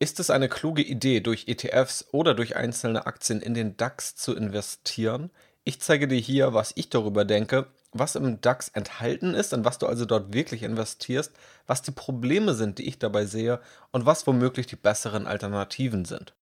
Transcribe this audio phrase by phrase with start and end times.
[0.00, 4.36] Ist es eine kluge Idee, durch ETFs oder durch einzelne Aktien in den DAX zu
[4.36, 5.30] investieren?
[5.64, 9.78] Ich zeige dir hier, was ich darüber denke, was im DAX enthalten ist, und was
[9.78, 11.32] du also dort wirklich investierst,
[11.66, 16.32] was die Probleme sind, die ich dabei sehe und was womöglich die besseren Alternativen sind.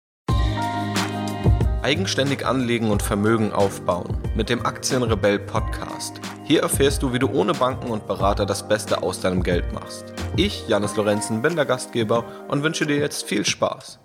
[1.87, 6.21] Eigenständig anlegen und Vermögen aufbauen mit dem Aktienrebell Podcast.
[6.43, 10.13] Hier erfährst du, wie du ohne Banken und Berater das Beste aus deinem Geld machst.
[10.35, 14.01] Ich, Janis Lorenzen, bin der Gastgeber und wünsche dir jetzt viel Spaß.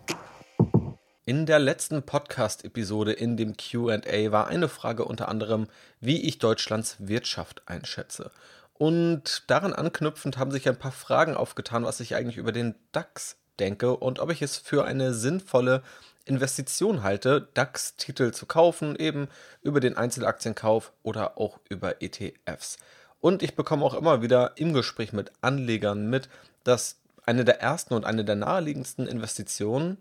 [1.25, 5.66] In der letzten Podcast-Episode in dem QA war eine Frage unter anderem,
[6.00, 8.30] wie ich Deutschlands Wirtschaft einschätze.
[8.75, 13.41] Und daran anknüpfend haben sich ein paar Fragen aufgetan, was ich eigentlich über den DAX
[13.62, 15.84] denke und ob ich es für eine sinnvolle
[16.26, 19.28] Investition halte, DAX-Titel zu kaufen, eben
[19.62, 22.78] über den Einzelaktienkauf oder auch über ETFs.
[23.20, 26.28] Und ich bekomme auch immer wieder im Gespräch mit Anlegern mit,
[26.64, 29.98] dass eine der ersten und eine der naheliegendsten Investitionen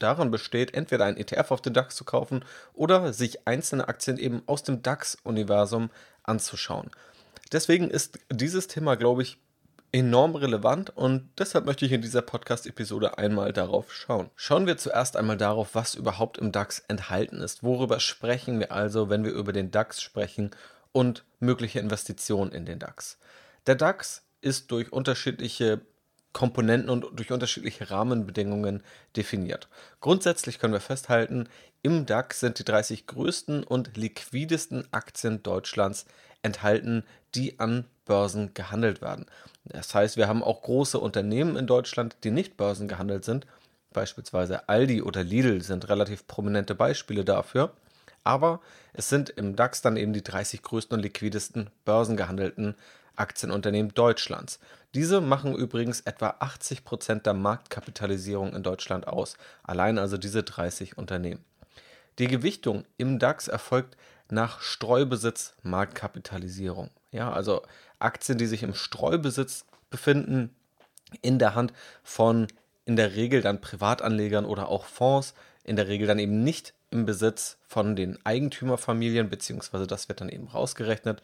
[0.00, 4.42] darin besteht, entweder einen ETF auf den DAX zu kaufen oder sich einzelne Aktien eben
[4.46, 5.90] aus dem DAX-Universum
[6.24, 6.90] anzuschauen.
[7.52, 9.38] Deswegen ist dieses Thema, glaube ich,
[9.94, 14.28] enorm relevant und deshalb möchte ich in dieser Podcast-Episode einmal darauf schauen.
[14.34, 17.62] Schauen wir zuerst einmal darauf, was überhaupt im DAX enthalten ist.
[17.62, 20.50] Worüber sprechen wir also, wenn wir über den DAX sprechen
[20.90, 23.18] und mögliche Investitionen in den DAX?
[23.68, 25.80] Der DAX ist durch unterschiedliche
[26.32, 28.82] Komponenten und durch unterschiedliche Rahmenbedingungen
[29.16, 29.68] definiert.
[30.00, 31.48] Grundsätzlich können wir festhalten,
[31.82, 36.04] im DAX sind die 30 größten und liquidesten Aktien Deutschlands
[36.44, 39.26] enthalten, die an Börsen gehandelt werden.
[39.64, 43.46] Das heißt, wir haben auch große Unternehmen in Deutschland, die nicht börsengehandelt sind.
[43.92, 47.72] Beispielsweise Aldi oder Lidl sind relativ prominente Beispiele dafür.
[48.24, 48.60] Aber
[48.92, 52.74] es sind im DAX dann eben die 30 größten und liquidesten börsengehandelten
[53.16, 54.58] Aktienunternehmen Deutschlands.
[54.94, 59.36] Diese machen übrigens etwa 80 Prozent der Marktkapitalisierung in Deutschland aus.
[59.62, 61.44] Allein also diese 30 Unternehmen.
[62.18, 63.96] Die Gewichtung im DAX erfolgt
[64.30, 66.90] nach Streubesitz Marktkapitalisierung.
[67.12, 67.62] Ja, also
[67.98, 70.54] Aktien, die sich im Streubesitz befinden,
[71.22, 71.72] in der Hand
[72.02, 72.48] von
[72.84, 75.34] in der Regel dann Privatanlegern oder auch Fonds,
[75.64, 80.28] in der Regel dann eben nicht im Besitz von den Eigentümerfamilien, beziehungsweise das wird dann
[80.28, 81.22] eben rausgerechnet.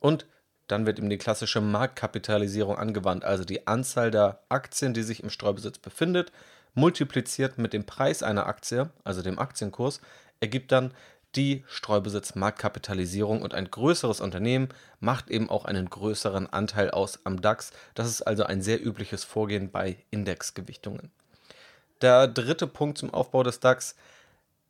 [0.00, 0.26] Und
[0.68, 5.30] dann wird eben die klassische Marktkapitalisierung angewandt, also die Anzahl der Aktien, die sich im
[5.30, 6.30] Streubesitz befindet,
[6.74, 10.00] multipliziert mit dem Preis einer Aktie, also dem Aktienkurs,
[10.40, 10.92] ergibt dann
[11.36, 14.68] die Streubesitz-Marktkapitalisierung und ein größeres Unternehmen
[15.00, 17.72] macht eben auch einen größeren Anteil aus am DAX.
[17.94, 21.10] Das ist also ein sehr übliches Vorgehen bei Indexgewichtungen.
[22.00, 23.94] Der dritte Punkt zum Aufbau des DAX,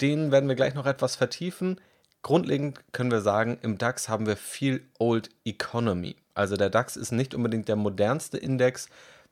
[0.01, 1.81] den werden wir gleich noch etwas vertiefen.
[2.23, 6.17] Grundlegend können wir sagen, im DAX haben wir viel Old Economy.
[6.35, 8.89] Also der DAX ist nicht unbedingt der modernste Index,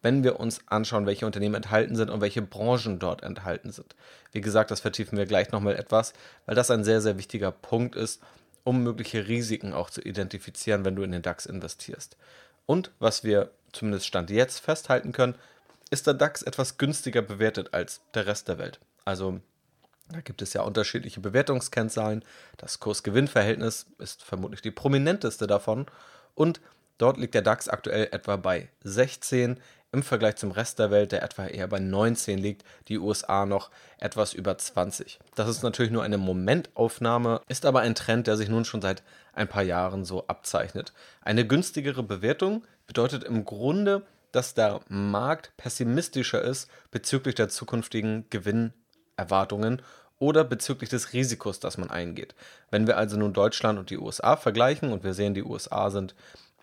[0.06, 3.96] wenn wir uns anschauen, welche Unternehmen enthalten sind und welche Branchen dort enthalten sind.
[4.30, 6.12] Wie gesagt, das vertiefen wir gleich nochmal etwas,
[6.44, 8.22] weil das ein sehr, sehr wichtiger Punkt ist,
[8.62, 12.16] um mögliche Risiken auch zu identifizieren, wenn du in den DAX investierst.
[12.66, 15.34] Und was wir zumindest Stand jetzt festhalten können,
[15.90, 18.78] ist der DAX etwas günstiger bewertet als der Rest der Welt.
[19.04, 19.40] Also
[20.08, 22.24] da gibt es ja unterschiedliche Bewertungskennzahlen.
[22.58, 25.86] Das Kurs-Gewinn-Verhältnis ist vermutlich die prominenteste davon.
[26.36, 26.60] Und
[26.98, 29.58] dort liegt der DAX aktuell etwa bei 16
[29.96, 33.70] im Vergleich zum Rest der Welt, der etwa eher bei 19 liegt, die USA noch
[33.98, 35.18] etwas über 20.
[35.34, 39.02] Das ist natürlich nur eine Momentaufnahme, ist aber ein Trend, der sich nun schon seit
[39.32, 40.92] ein paar Jahren so abzeichnet.
[41.22, 44.02] Eine günstigere Bewertung bedeutet im Grunde,
[44.32, 49.80] dass der Markt pessimistischer ist bezüglich der zukünftigen Gewinnerwartungen
[50.18, 52.34] oder bezüglich des Risikos, das man eingeht.
[52.70, 56.14] Wenn wir also nun Deutschland und die USA vergleichen und wir sehen, die USA sind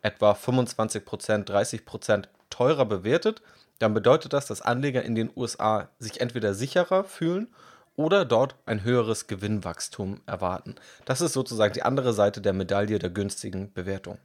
[0.04, 3.42] etwa 25%, 30% teurer bewertet,
[3.80, 7.48] dann bedeutet das, dass Anleger in den USA sich entweder sicherer fühlen
[7.96, 10.76] oder dort ein höheres Gewinnwachstum erwarten.
[11.06, 14.18] Das ist sozusagen die andere Seite der Medaille der günstigen Bewertung.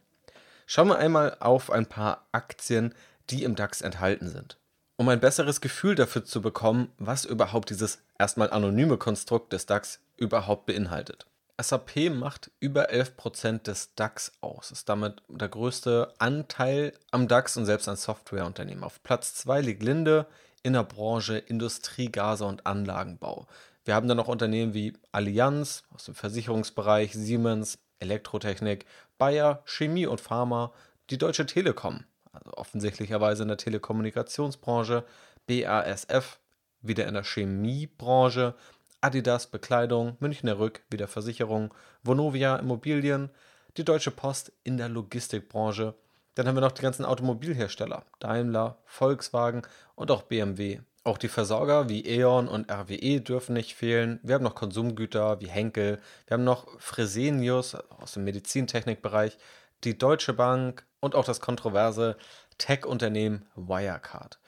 [0.66, 2.94] Schauen wir einmal auf ein paar Aktien,
[3.31, 4.59] die im DAX enthalten sind.
[4.97, 10.01] Um ein besseres Gefühl dafür zu bekommen, was überhaupt dieses erstmal anonyme Konstrukt des DAX
[10.16, 11.27] überhaupt beinhaltet.
[11.60, 17.66] SAP macht über 11% des DAX aus, ist damit der größte Anteil am DAX und
[17.66, 18.84] selbst ein Softwareunternehmen.
[18.84, 20.27] Auf Platz 2 liegt Linde
[20.63, 23.49] in der Branche Industrie, Gase und Anlagenbau.
[23.84, 28.87] Wir haben dann noch Unternehmen wie Allianz aus dem Versicherungsbereich, Siemens, Elektrotechnik,
[29.19, 30.72] Bayer, Chemie und Pharma,
[31.11, 35.04] die Deutsche Telekom, also offensichtlicherweise in der Telekommunikationsbranche,
[35.47, 36.39] BASF,
[36.83, 38.54] wieder in der Chemiebranche,
[39.00, 41.72] Adidas Bekleidung, Münchner Rück wieder Versicherung,
[42.03, 43.30] Vonovia Immobilien,
[43.77, 45.95] die Deutsche Post in der Logistikbranche.
[46.34, 49.62] Dann haben wir noch die ganzen Automobilhersteller, Daimler, Volkswagen
[49.95, 50.80] und auch BMW.
[51.04, 54.21] Auch die Versorger wie E.ON und RWE dürfen nicht fehlen.
[54.22, 56.01] Wir haben noch Konsumgüter wie Henkel.
[56.27, 59.39] Wir haben noch Fresenius aus dem Medizintechnikbereich,
[59.84, 62.16] die Deutsche Bank und auch das kontroverse
[62.59, 64.39] Tech-Unternehmen Wirecard.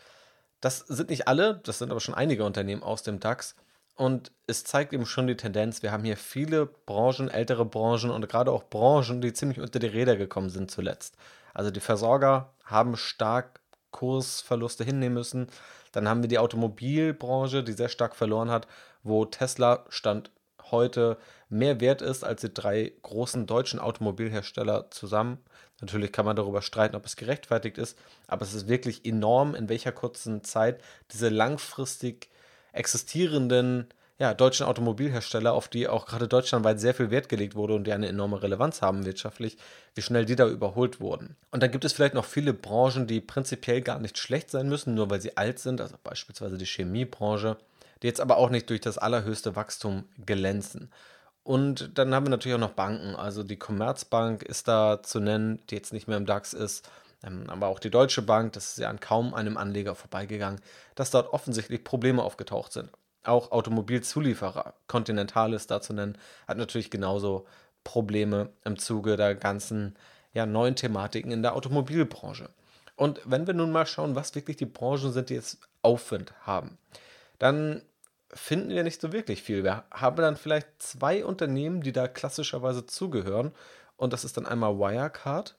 [0.60, 3.54] Das sind nicht alle, das sind aber schon einige Unternehmen aus dem DAX.
[4.00, 8.26] Und es zeigt eben schon die Tendenz, wir haben hier viele Branchen, ältere Branchen und
[8.30, 11.18] gerade auch Branchen, die ziemlich unter die Räder gekommen sind zuletzt.
[11.52, 13.60] Also die Versorger haben stark
[13.90, 15.48] Kursverluste hinnehmen müssen.
[15.92, 18.66] Dann haben wir die Automobilbranche, die sehr stark verloren hat,
[19.02, 20.30] wo Tesla Stand
[20.70, 21.18] heute
[21.50, 25.44] mehr wert ist als die drei großen deutschen Automobilhersteller zusammen.
[25.82, 27.98] Natürlich kann man darüber streiten, ob es gerechtfertigt ist,
[28.28, 30.80] aber es ist wirklich enorm, in welcher kurzen Zeit
[31.10, 32.30] diese langfristig
[32.72, 33.86] existierenden
[34.20, 37.92] ja, deutschen Automobilhersteller, auf die auch gerade deutschlandweit sehr viel Wert gelegt wurde und die
[37.92, 39.56] eine enorme Relevanz haben wirtschaftlich,
[39.94, 41.36] wie schnell die da überholt wurden.
[41.50, 44.94] Und dann gibt es vielleicht noch viele Branchen, die prinzipiell gar nicht schlecht sein müssen,
[44.94, 47.56] nur weil sie alt sind, also beispielsweise die Chemiebranche,
[48.02, 50.90] die jetzt aber auch nicht durch das allerhöchste Wachstum glänzen.
[51.42, 55.60] Und dann haben wir natürlich auch noch Banken, also die Commerzbank ist da zu nennen,
[55.70, 56.86] die jetzt nicht mehr im DAX ist,
[57.22, 60.60] aber auch die Deutsche Bank, das ist ja an kaum einem Anleger vorbeigegangen,
[60.94, 62.90] dass dort offensichtlich Probleme aufgetaucht sind.
[63.24, 66.16] Auch Automobilzulieferer, Continental ist da zu nennen,
[66.48, 67.46] hat natürlich genauso
[67.84, 69.96] Probleme im Zuge der ganzen
[70.32, 72.48] ja, neuen Thematiken in der Automobilbranche.
[72.96, 76.78] Und wenn wir nun mal schauen, was wirklich die Branchen sind, die jetzt Aufwind haben,
[77.38, 77.82] dann
[78.32, 79.64] finden wir nicht so wirklich viel.
[79.64, 83.52] Wir haben dann vielleicht zwei Unternehmen, die da klassischerweise zugehören.
[83.96, 85.56] Und das ist dann einmal Wirecard,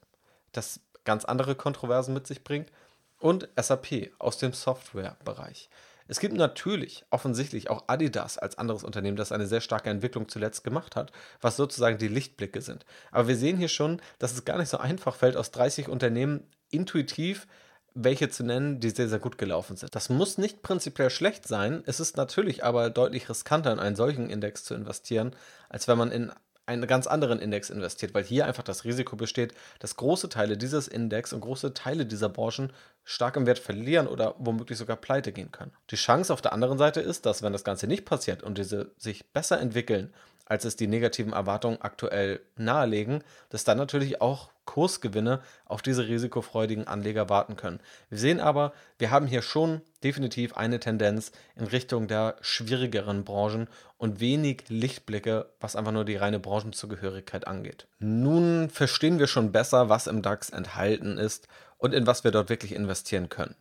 [0.52, 2.70] das ganz andere Kontroversen mit sich bringt,
[3.18, 5.70] und SAP aus dem Softwarebereich.
[6.08, 10.64] Es gibt natürlich offensichtlich auch Adidas als anderes Unternehmen, das eine sehr starke Entwicklung zuletzt
[10.64, 12.84] gemacht hat, was sozusagen die Lichtblicke sind.
[13.12, 16.42] Aber wir sehen hier schon, dass es gar nicht so einfach fällt, aus 30 Unternehmen
[16.70, 17.46] intuitiv
[17.94, 19.94] welche zu nennen, die sehr, sehr gut gelaufen sind.
[19.94, 21.82] Das muss nicht prinzipiell schlecht sein.
[21.86, 25.36] Es ist natürlich aber deutlich riskanter, in einen solchen Index zu investieren,
[25.68, 26.32] als wenn man in
[26.66, 30.88] einen ganz anderen Index investiert, weil hier einfach das Risiko besteht, dass große Teile dieses
[30.88, 32.72] Index und große Teile dieser Branchen
[33.04, 35.72] stark im Wert verlieren oder womöglich sogar pleite gehen können.
[35.90, 38.92] Die Chance auf der anderen Seite ist, dass wenn das Ganze nicht passiert und diese
[38.96, 40.14] sich besser entwickeln,
[40.46, 46.86] als es die negativen Erwartungen aktuell nahelegen, dass dann natürlich auch Kursgewinne auf diese risikofreudigen
[46.86, 47.80] Anleger warten können.
[48.10, 53.68] Wir sehen aber, wir haben hier schon definitiv eine Tendenz in Richtung der schwierigeren Branchen
[53.98, 57.86] und wenig Lichtblicke, was einfach nur die reine Branchenzugehörigkeit angeht.
[57.98, 61.48] Nun verstehen wir schon besser, was im DAX enthalten ist
[61.78, 63.56] und in was wir dort wirklich investieren können.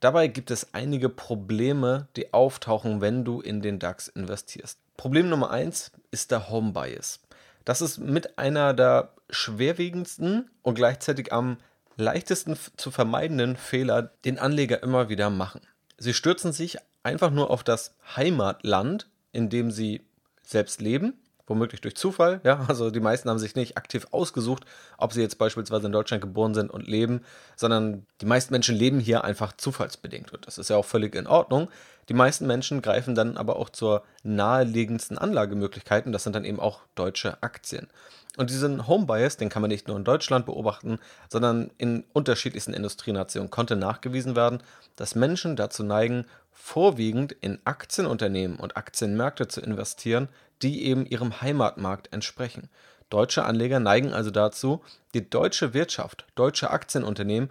[0.00, 4.78] Dabei gibt es einige Probleme, die auftauchen, wenn du in den DAX investierst.
[4.96, 7.20] Problem Nummer eins ist der Home Bias.
[7.64, 11.56] Das ist mit einer der schwerwiegendsten und gleichzeitig am
[11.96, 15.60] leichtesten zu vermeidenden Fehler, den Anleger immer wieder machen.
[15.98, 20.02] Sie stürzen sich einfach nur auf das Heimatland, in dem sie
[20.42, 21.14] selbst leben
[21.46, 22.40] womöglich durch Zufall.
[22.44, 24.64] Ja, also die meisten haben sich nicht aktiv ausgesucht,
[24.98, 27.22] ob sie jetzt beispielsweise in Deutschland geboren sind und leben,
[27.56, 30.32] sondern die meisten Menschen leben hier einfach zufallsbedingt.
[30.32, 31.68] Und das ist ja auch völlig in Ordnung.
[32.08, 36.12] Die meisten Menschen greifen dann aber auch zur naheliegendsten Anlagemöglichkeiten.
[36.12, 37.88] Das sind dann eben auch deutsche Aktien.
[38.36, 42.74] Und diesen Home Bias, den kann man nicht nur in Deutschland beobachten, sondern in unterschiedlichsten
[42.74, 44.62] Industrienationen konnte nachgewiesen werden,
[44.94, 50.28] dass Menschen dazu neigen, vorwiegend in Aktienunternehmen und Aktienmärkte zu investieren,
[50.62, 52.70] die eben ihrem Heimatmarkt entsprechen.
[53.10, 54.82] Deutsche Anleger neigen also dazu,
[55.14, 57.50] die deutsche Wirtschaft, deutsche Aktienunternehmen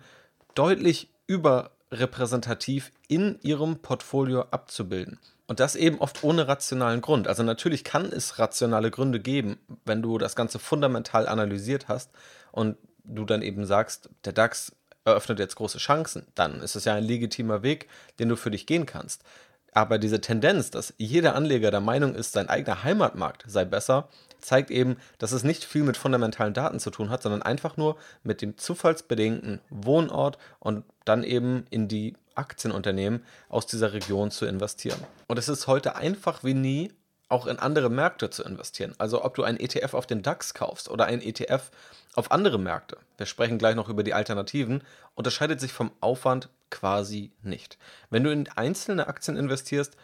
[0.56, 5.20] deutlich überrepräsentativ in ihrem Portfolio abzubilden.
[5.48, 7.28] Und das eben oft ohne rationalen Grund.
[7.28, 12.10] Also natürlich kann es rationale Gründe geben, wenn du das Ganze fundamental analysiert hast
[12.52, 14.72] und du dann eben sagst, der DAX
[15.06, 17.88] eröffnet jetzt große Chancen, dann ist es ja ein legitimer Weg,
[18.20, 19.24] den du für dich gehen kannst.
[19.72, 24.08] Aber diese Tendenz, dass jeder Anleger der Meinung ist, sein eigener Heimatmarkt sei besser,
[24.40, 27.98] zeigt eben, dass es nicht viel mit fundamentalen Daten zu tun hat, sondern einfach nur
[28.24, 35.00] mit dem zufallsbedingten Wohnort und dann eben in die Aktienunternehmen aus dieser Region zu investieren.
[35.28, 36.94] Und es ist heute einfach wie nie,
[37.28, 38.94] auch in andere Märkte zu investieren.
[38.98, 41.72] Also ob du einen ETF auf den DAX kaufst oder einen ETF
[42.16, 44.84] auf andere Märkte, wir sprechen gleich noch über die Alternativen,
[45.16, 47.78] unterscheidet sich vom Aufwand quasi nicht.
[48.10, 49.96] Wenn du in einzelne Aktien investierst,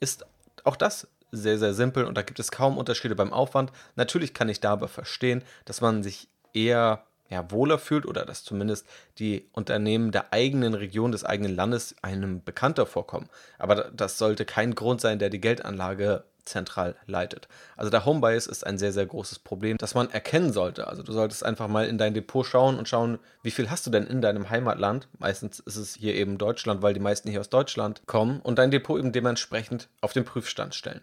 [0.00, 0.24] ist
[0.64, 3.72] auch das sehr, sehr simpel und da gibt es kaum Unterschiede beim Aufwand.
[3.96, 8.86] Natürlich kann ich dabei verstehen, dass man sich eher ja, wohler fühlt oder dass zumindest
[9.18, 13.28] die Unternehmen der eigenen Region, des eigenen Landes einem bekannter vorkommen.
[13.58, 17.48] Aber das sollte kein Grund sein, der die Geldanlage zentral leitet.
[17.76, 20.86] Also der Home Bias ist ein sehr, sehr großes Problem, das man erkennen sollte.
[20.88, 23.90] Also du solltest einfach mal in dein Depot schauen und schauen, wie viel hast du
[23.90, 25.08] denn in deinem Heimatland.
[25.18, 28.70] Meistens ist es hier eben Deutschland, weil die meisten hier aus Deutschland kommen und dein
[28.70, 31.02] Depot eben dementsprechend auf den Prüfstand stellen.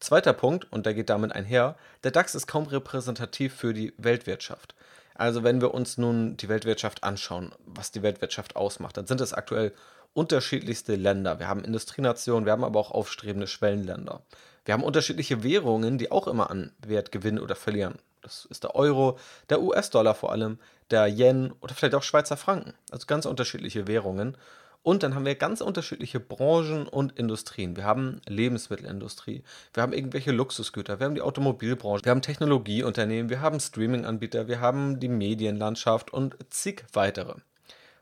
[0.00, 4.74] Zweiter Punkt, und der geht damit einher, der DAX ist kaum repräsentativ für die Weltwirtschaft.
[5.14, 9.32] Also wenn wir uns nun die Weltwirtschaft anschauen, was die Weltwirtschaft ausmacht, dann sind es
[9.32, 9.72] aktuell
[10.12, 11.38] unterschiedlichste Länder.
[11.38, 14.22] Wir haben Industrienationen, wir haben aber auch aufstrebende Schwellenländer.
[14.64, 17.98] Wir haben unterschiedliche Währungen, die auch immer an Wert gewinnen oder verlieren.
[18.22, 19.18] Das ist der Euro,
[19.50, 20.58] der US-Dollar vor allem,
[20.90, 22.72] der Yen oder vielleicht auch Schweizer Franken.
[22.90, 24.36] Also ganz unterschiedliche Währungen.
[24.84, 27.74] Und dann haben wir ganz unterschiedliche Branchen und Industrien.
[27.74, 33.40] Wir haben Lebensmittelindustrie, wir haben irgendwelche Luxusgüter, wir haben die Automobilbranche, wir haben Technologieunternehmen, wir
[33.40, 37.36] haben Streaming-Anbieter, wir haben die Medienlandschaft und zig weitere.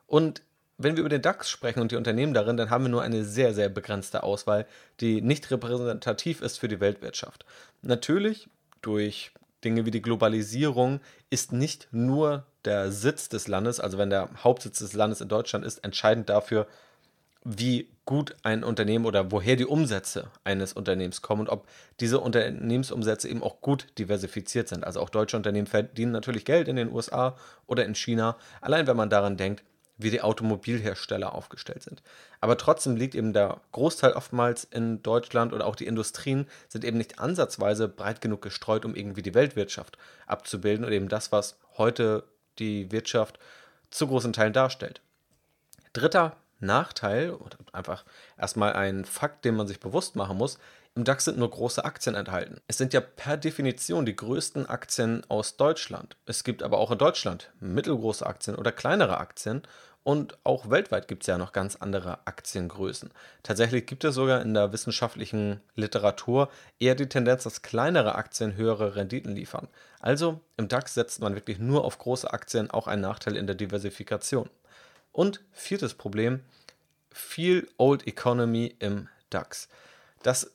[0.08, 0.42] Und
[0.76, 3.22] wenn wir über den DAX sprechen und die Unternehmen darin, dann haben wir nur eine
[3.24, 4.66] sehr, sehr begrenzte Auswahl,
[4.98, 7.46] die nicht repräsentativ ist für die Weltwirtschaft.
[7.82, 9.30] Natürlich durch
[9.64, 11.00] Dinge wie die Globalisierung
[11.30, 15.64] ist nicht nur der Sitz des Landes, also wenn der Hauptsitz des Landes in Deutschland
[15.64, 16.66] ist, entscheidend dafür,
[17.44, 21.66] wie gut ein Unternehmen oder woher die Umsätze eines Unternehmens kommen und ob
[22.00, 24.84] diese Unternehmensumsätze eben auch gut diversifiziert sind.
[24.84, 28.96] Also auch deutsche Unternehmen verdienen natürlich Geld in den USA oder in China, allein wenn
[28.96, 29.64] man daran denkt,
[30.02, 32.02] wie die Automobilhersteller aufgestellt sind.
[32.40, 36.98] Aber trotzdem liegt eben der Großteil oftmals in Deutschland oder auch die Industrien sind eben
[36.98, 42.24] nicht ansatzweise breit genug gestreut, um irgendwie die Weltwirtschaft abzubilden und eben das, was heute
[42.58, 43.38] die Wirtschaft
[43.90, 45.00] zu großen Teilen darstellt.
[45.92, 48.04] Dritter Nachteil oder einfach
[48.38, 50.58] erstmal ein Fakt, den man sich bewusst machen muss,
[50.94, 52.60] im DAX sind nur große Aktien enthalten.
[52.68, 56.16] Es sind ja per Definition die größten Aktien aus Deutschland.
[56.26, 59.62] Es gibt aber auch in Deutschland mittelgroße Aktien oder kleinere Aktien
[60.04, 63.10] und auch weltweit gibt es ja noch ganz andere Aktiengrößen.
[63.42, 68.96] Tatsächlich gibt es sogar in der wissenschaftlichen Literatur eher die Tendenz, dass kleinere Aktien höhere
[68.96, 69.68] Renditen liefern.
[70.00, 73.54] Also im DAX setzt man wirklich nur auf große Aktien, auch ein Nachteil in der
[73.54, 74.50] Diversifikation.
[75.12, 76.40] Und viertes Problem,
[77.10, 79.68] viel Old Economy im DAX.
[80.22, 80.52] Das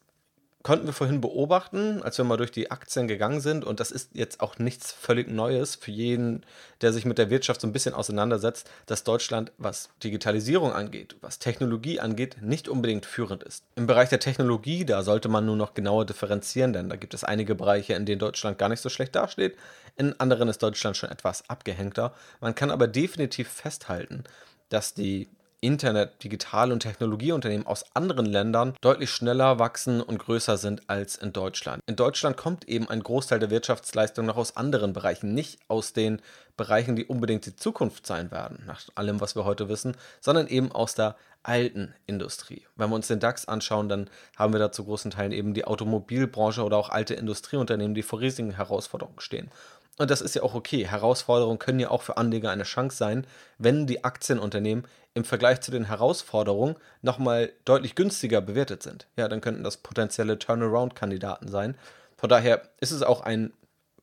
[0.67, 3.63] konnten wir vorhin beobachten, als wir mal durch die Aktien gegangen sind.
[3.63, 6.45] Und das ist jetzt auch nichts völlig Neues für jeden,
[6.81, 11.39] der sich mit der Wirtschaft so ein bisschen auseinandersetzt, dass Deutschland, was Digitalisierung angeht, was
[11.39, 13.63] Technologie angeht, nicht unbedingt führend ist.
[13.77, 17.23] Im Bereich der Technologie, da sollte man nur noch genauer differenzieren, denn da gibt es
[17.23, 19.55] einige Bereiche, in denen Deutschland gar nicht so schlecht dasteht.
[19.95, 22.13] In anderen ist Deutschland schon etwas abgehängter.
[22.41, 24.25] Man kann aber definitiv festhalten,
[24.67, 25.29] dass die
[25.61, 31.33] Internet-, Digital- und Technologieunternehmen aus anderen Ländern deutlich schneller wachsen und größer sind als in
[31.33, 31.81] Deutschland.
[31.87, 36.21] In Deutschland kommt eben ein Großteil der Wirtschaftsleistung noch aus anderen Bereichen, nicht aus den
[36.57, 40.71] Bereichen, die unbedingt die Zukunft sein werden, nach allem, was wir heute wissen, sondern eben
[40.71, 42.65] aus der alten Industrie.
[42.75, 45.65] Wenn wir uns den DAX anschauen, dann haben wir da zu großen Teilen eben die
[45.65, 49.49] Automobilbranche oder auch alte Industrieunternehmen, die vor riesigen Herausforderungen stehen.
[49.97, 50.87] Und das ist ja auch okay.
[50.87, 53.25] Herausforderungen können ja auch für Anleger eine Chance sein,
[53.57, 54.85] wenn die Aktienunternehmen
[55.17, 59.07] im Vergleich zu den Herausforderungen nochmal deutlich günstiger bewertet sind.
[59.17, 61.75] Ja, dann könnten das potenzielle Turnaround-Kandidaten sein.
[62.17, 63.51] Von daher ist es auch ein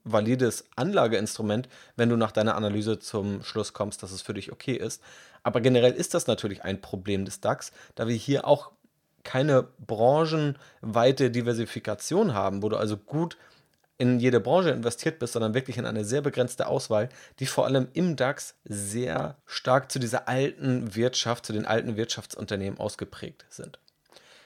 [0.02, 4.74] valides Anlageinstrument, wenn du nach deiner Analyse zum Schluss kommst, dass es für dich okay
[4.74, 5.00] ist.
[5.44, 8.72] Aber generell ist das natürlich ein Problem des DAX, da wir hier auch
[9.22, 13.38] keine branchenweite Diversifikation haben, wo du also gut
[13.98, 17.08] in jede Branche investiert bist, sondern wirklich in eine sehr begrenzte Auswahl,
[17.38, 22.78] die vor allem im DAX sehr stark zu dieser alten Wirtschaft, zu den alten Wirtschaftsunternehmen
[22.78, 23.78] ausgeprägt sind.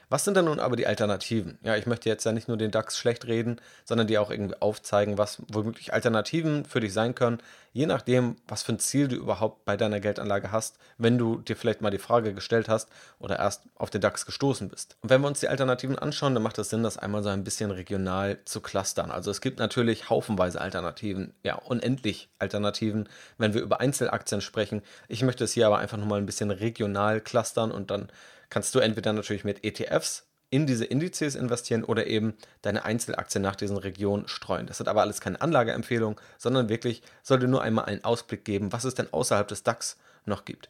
[0.09, 1.59] Was sind denn nun aber die Alternativen?
[1.61, 4.59] Ja, ich möchte jetzt ja nicht nur den DAX schlecht reden, sondern dir auch irgendwie
[4.59, 7.37] aufzeigen, was womöglich Alternativen für dich sein können,
[7.73, 11.55] je nachdem, was für ein Ziel du überhaupt bei deiner Geldanlage hast, wenn du dir
[11.55, 12.89] vielleicht mal die Frage gestellt hast
[13.19, 14.97] oder erst auf den DAX gestoßen bist.
[15.01, 17.43] Und wenn wir uns die Alternativen anschauen, dann macht es Sinn, das einmal so ein
[17.43, 19.11] bisschen regional zu clustern.
[19.11, 24.81] Also es gibt natürlich haufenweise Alternativen, ja, unendlich Alternativen, wenn wir über Einzelaktien sprechen.
[25.07, 28.09] Ich möchte es hier aber einfach nochmal ein bisschen regional clustern und dann
[28.49, 33.55] kannst du entweder natürlich mit ETFs in diese Indizes investieren oder eben deine Einzelaktien nach
[33.55, 34.65] diesen Regionen streuen.
[34.65, 38.83] Das hat aber alles keine Anlageempfehlung, sondern wirklich sollte nur einmal einen Ausblick geben, was
[38.83, 40.69] es denn außerhalb des DAX noch gibt.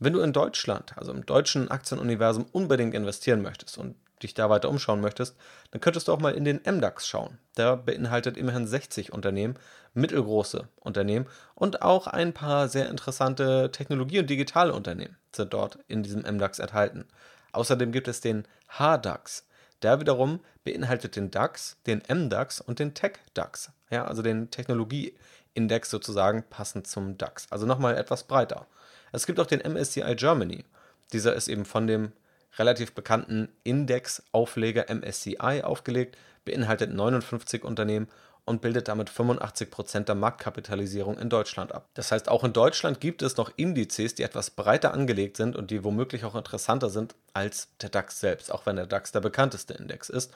[0.00, 4.68] Wenn du in Deutschland, also im deutschen Aktienuniversum, unbedingt investieren möchtest und dich da weiter
[4.68, 5.36] umschauen möchtest,
[5.70, 7.38] dann könntest du auch mal in den MDAX schauen.
[7.56, 9.56] Der beinhaltet immerhin 60 Unternehmen,
[9.94, 16.02] mittelgroße Unternehmen und auch ein paar sehr interessante Technologie- und digitale Unternehmen sind dort in
[16.02, 17.06] diesem MDAX enthalten.
[17.52, 19.46] Außerdem gibt es den HDAX.
[19.82, 23.72] Der wiederum beinhaltet den DAX, den MDAX und den TechDAX.
[23.90, 27.50] Ja, also den Technologieindex sozusagen passend zum DAX.
[27.50, 28.66] Also nochmal etwas breiter.
[29.12, 30.64] Es gibt auch den MSCI Germany.
[31.12, 32.12] Dieser ist eben von dem
[32.58, 38.08] relativ bekannten Index-Aufleger MSCI aufgelegt, beinhaltet 59 Unternehmen
[38.44, 41.88] und bildet damit 85 Prozent der Marktkapitalisierung in Deutschland ab.
[41.94, 45.70] Das heißt, auch in Deutschland gibt es noch Indizes, die etwas breiter angelegt sind und
[45.70, 49.74] die womöglich auch interessanter sind als der DAX selbst, auch wenn der DAX der bekannteste
[49.74, 50.32] Index ist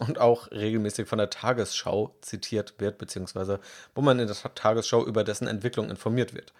[0.00, 3.60] und auch regelmäßig von der Tagesschau zitiert wird, beziehungsweise
[3.94, 6.52] wo man in der Tagesschau über dessen Entwicklung informiert wird.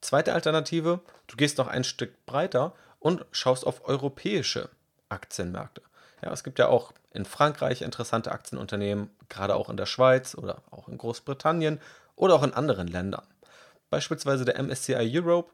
[0.00, 2.74] Zweite Alternative, du gehst noch ein Stück breiter
[3.04, 4.70] und schaust auf europäische
[5.10, 5.82] Aktienmärkte.
[6.22, 10.62] Ja, es gibt ja auch in Frankreich interessante Aktienunternehmen, gerade auch in der Schweiz oder
[10.70, 11.80] auch in Großbritannien
[12.16, 13.26] oder auch in anderen Ländern.
[13.90, 15.52] Beispielsweise der MSCI Europe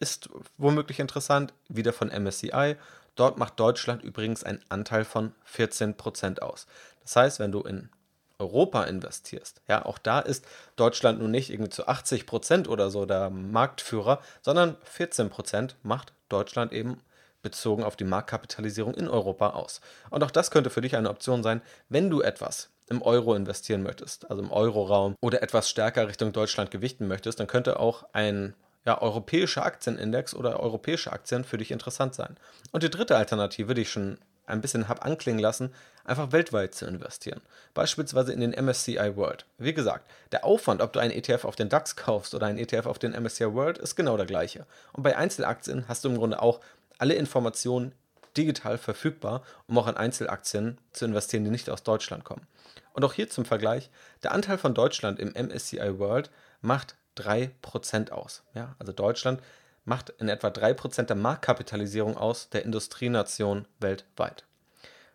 [0.00, 2.76] ist womöglich interessant, wieder von MSCI.
[3.14, 6.66] Dort macht Deutschland übrigens einen Anteil von 14% aus.
[7.02, 7.90] Das heißt, wenn du in
[8.38, 13.28] Europa investierst, ja, auch da ist Deutschland nun nicht irgendwie zu 80% oder so der
[13.28, 17.00] Marktführer, sondern 14% macht Deutschland eben
[17.42, 19.80] bezogen auf die Marktkapitalisierung in Europa aus.
[20.10, 23.82] Und auch das könnte für dich eine Option sein, wenn du etwas im Euro investieren
[23.82, 28.54] möchtest, also im Euroraum oder etwas stärker Richtung Deutschland gewichten möchtest, dann könnte auch ein
[28.84, 32.36] ja, europäischer Aktienindex oder europäische Aktien für dich interessant sein.
[32.70, 35.72] Und die dritte Alternative, die ich schon ein bisschen habe anklingen lassen,
[36.04, 37.40] einfach weltweit zu investieren.
[37.74, 39.44] Beispielsweise in den MSCI World.
[39.58, 42.86] Wie gesagt, der Aufwand, ob du einen ETF auf den DAX kaufst oder einen ETF
[42.86, 44.66] auf den MSCI World, ist genau der gleiche.
[44.92, 46.60] Und bei Einzelaktien hast du im Grunde auch
[46.98, 47.92] alle Informationen
[48.36, 52.46] digital verfügbar, um auch in Einzelaktien zu investieren, die nicht aus Deutschland kommen.
[52.92, 53.90] Und auch hier zum Vergleich,
[54.22, 58.42] der Anteil von Deutschland im MSCI World macht 3% aus.
[58.54, 59.42] Ja, also Deutschland
[59.86, 64.44] macht in etwa 3% der Marktkapitalisierung aus der Industrienation weltweit.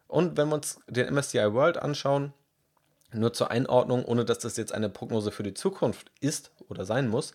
[0.08, 2.34] Und wenn wir uns den MSCI World anschauen,
[3.14, 7.08] nur zur Einordnung, ohne dass das jetzt eine Prognose für die Zukunft ist oder sein
[7.08, 7.34] muss,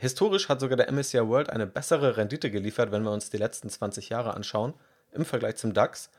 [0.00, 3.68] Historisch hat sogar der MSCI World eine bessere Rendite geliefert, wenn wir uns die letzten
[3.68, 4.74] 20 Jahre anschauen,
[5.12, 6.10] im Vergleich zum DAX,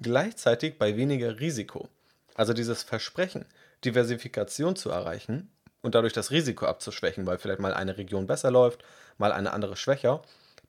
[0.00, 1.88] gleichzeitig bei weniger Risiko.
[2.34, 3.44] Also dieses Versprechen,
[3.84, 5.50] Diversifikation zu erreichen
[5.86, 8.84] und dadurch das Risiko abzuschwächen, weil vielleicht mal eine Region besser läuft,
[9.18, 10.20] mal eine andere schwächer,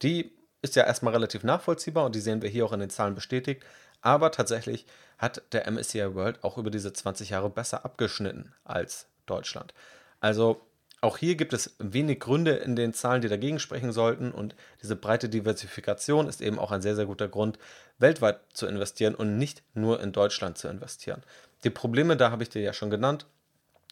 [0.04, 0.32] die
[0.62, 3.64] ist ja erstmal relativ nachvollziehbar und die sehen wir hier auch in den Zahlen bestätigt.
[4.02, 4.86] Aber tatsächlich
[5.18, 9.74] hat der MSCI World auch über diese 20 Jahre besser abgeschnitten als Deutschland.
[10.20, 10.62] Also
[11.02, 14.32] auch hier gibt es wenig Gründe in den Zahlen, die dagegen sprechen sollten.
[14.32, 17.58] Und diese breite Diversifikation ist eben auch ein sehr, sehr guter Grund,
[17.98, 21.24] weltweit zu investieren und nicht nur in Deutschland zu investieren.
[21.64, 23.26] Die Probleme, da habe ich dir ja schon genannt.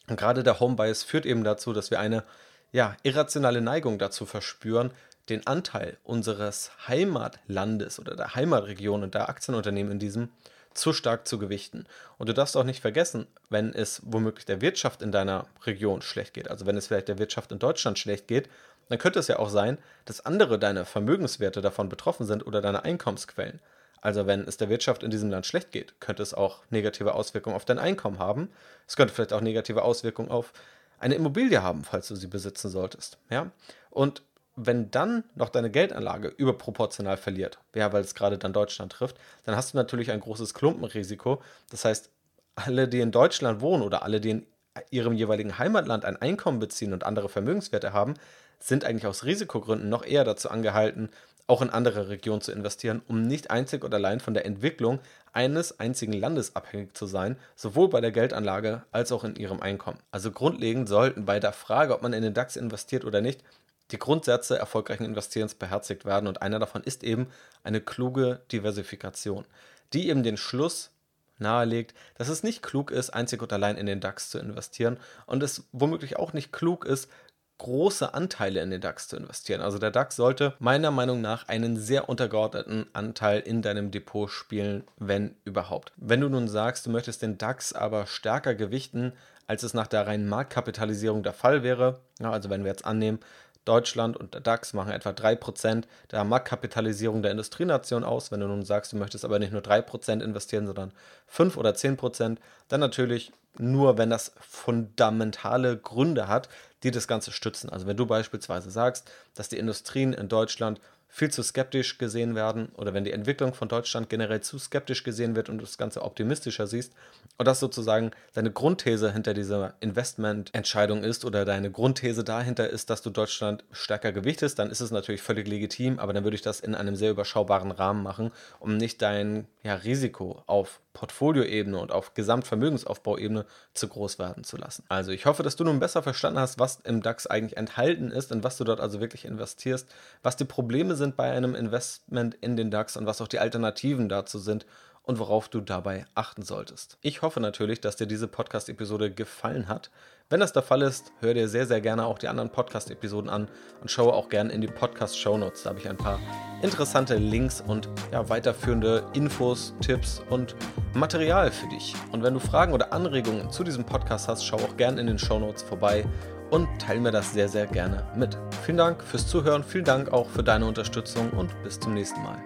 [0.08, 2.24] Und gerade der Home Bias führt eben dazu, dass wir eine
[2.72, 4.92] ja, irrationale Neigung dazu verspüren,
[5.30, 10.30] den Anteil unseres Heimatlandes oder der Heimatregion und der Aktienunternehmen in diesem
[10.74, 11.86] zu stark zu gewichten.
[12.18, 16.34] Und du darfst auch nicht vergessen, wenn es womöglich der Wirtschaft in deiner Region schlecht
[16.34, 18.50] geht, also wenn es vielleicht der Wirtschaft in Deutschland schlecht geht,
[18.90, 22.84] dann könnte es ja auch sein, dass andere deine Vermögenswerte davon betroffen sind oder deine
[22.84, 23.60] Einkommensquellen.
[24.06, 27.56] Also wenn es der Wirtschaft in diesem Land schlecht geht, könnte es auch negative Auswirkungen
[27.56, 28.50] auf dein Einkommen haben.
[28.86, 30.54] Es könnte vielleicht auch negative Auswirkungen auf
[31.00, 33.18] eine Immobilie haben, falls du sie besitzen solltest.
[33.32, 33.50] Ja?
[33.90, 34.22] Und
[34.56, 39.56] wenn dann noch deine Geldanlage überproportional verliert, ja, weil es gerade dann Deutschland trifft, dann
[39.56, 41.42] hast du natürlich ein großes Klumpenrisiko.
[41.72, 42.12] Das heißt,
[42.54, 44.46] alle, die in Deutschland wohnen oder alle, die in
[44.92, 48.14] ihrem jeweiligen Heimatland ein Einkommen beziehen und andere Vermögenswerte haben,
[48.60, 51.10] sind eigentlich aus Risikogründen noch eher dazu angehalten,
[51.48, 55.00] auch in andere Regionen zu investieren, um nicht einzig und allein von der Entwicklung
[55.32, 60.00] eines einzigen Landes abhängig zu sein, sowohl bei der Geldanlage als auch in ihrem Einkommen.
[60.12, 63.44] Also grundlegend sollten bei der Frage, ob man in den DAX investiert oder nicht,
[63.92, 67.28] die Grundsätze erfolgreichen Investierens beherzigt werden und einer davon ist eben
[67.64, 69.46] eine kluge Diversifikation,
[69.94, 70.92] die eben den Schluss
[71.38, 75.44] nahelegt, dass es nicht klug ist, einzig und allein in den DAX zu investieren und
[75.44, 77.10] es womöglich auch nicht klug ist,
[77.58, 79.62] große Anteile in den DAX zu investieren.
[79.62, 84.84] Also der DAX sollte meiner Meinung nach einen sehr untergeordneten Anteil in deinem Depot spielen,
[84.98, 85.94] wenn überhaupt.
[85.96, 89.14] Wenn du nun sagst, du möchtest den DAX aber stärker gewichten,
[89.48, 93.20] als es nach der reinen Marktkapitalisierung der Fall wäre, also wenn wir jetzt annehmen,
[93.66, 98.32] Deutschland und der DAX machen etwa 3% der Marktkapitalisierung der Industrienation aus.
[98.32, 100.94] Wenn du nun sagst, du möchtest aber nicht nur 3% investieren, sondern
[101.28, 102.38] 5 oder 10%,
[102.70, 106.50] dann natürlich nur, wenn das fundamentale Gründe hat,
[106.84, 107.70] die das Ganze stützen.
[107.70, 110.80] Also wenn du beispielsweise sagst, dass die Industrien in Deutschland
[111.16, 115.34] viel zu skeptisch gesehen werden oder wenn die Entwicklung von Deutschland generell zu skeptisch gesehen
[115.38, 116.92] wird und du das Ganze optimistischer siehst
[117.38, 123.02] und das sozusagen deine Grundthese hinter dieser Investmententscheidung ist oder deine Grundthese dahinter ist, dass
[123.02, 126.60] du Deutschland stärker gewichtest, dann ist es natürlich völlig legitim, aber dann würde ich das
[126.60, 132.14] in einem sehr überschaubaren Rahmen machen, um nicht dein ja, Risiko auf Portfolioebene und auf
[132.16, 134.84] Gesamtvermögensaufbauebene zu groß werden zu lassen.
[134.90, 138.32] Also ich hoffe, dass du nun besser verstanden hast, was im DAX eigentlich enthalten ist
[138.32, 139.88] und was du dort also wirklich investierst,
[140.24, 143.38] was die Probleme sind, sind bei einem Investment in den DAX und was auch die
[143.38, 144.66] Alternativen dazu sind
[145.04, 146.98] und worauf du dabei achten solltest.
[147.02, 149.92] Ich hoffe natürlich, dass dir diese Podcast-Episode gefallen hat.
[150.30, 153.48] Wenn das der Fall ist, hör dir sehr, sehr gerne auch die anderen Podcast-Episoden an
[153.82, 155.62] und schaue auch gerne in die Podcast-Shownotes.
[155.62, 156.20] Da habe ich ein paar
[156.64, 160.56] interessante Links und ja, weiterführende Infos, Tipps und
[160.96, 161.94] Material für dich.
[162.12, 165.20] Und wenn du Fragen oder Anregungen zu diesem Podcast hast, schau auch gerne in den
[165.20, 166.04] Shownotes vorbei
[166.52, 168.38] und teile mir das sehr, sehr gerne mit.
[168.64, 172.38] Vielen Dank fürs Zuhören, vielen Dank auch für deine Unterstützung und bis zum nächsten Mal.